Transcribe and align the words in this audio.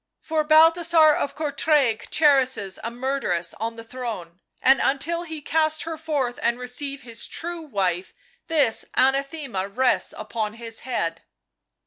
"For 0.29 0.43
Balthasar 0.43 1.13
of 1.13 1.35
Courtrai 1.35 2.09
cherishes 2.09 2.79
a 2.83 2.89
murderess 2.89 3.53
on 3.59 3.75
the 3.75 3.83
throne, 3.83 4.41
and 4.59 4.81
until 4.83 5.21
he 5.25 5.41
cast 5.43 5.83
her 5.83 5.95
forth 5.95 6.39
and 6.41 6.57
receive 6.57 7.03
his 7.03 7.27
true 7.27 7.61
wife 7.61 8.15
this 8.47 8.83
anathema 8.95 9.67
rests 9.67 10.15
upon 10.17 10.55
his 10.55 10.79
head 10.79 11.21